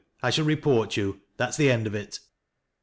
[0.23, 1.21] I shall report you.
[1.37, 2.17] That'i the end of it."